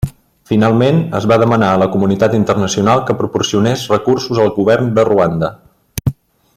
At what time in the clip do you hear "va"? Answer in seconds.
1.31-1.37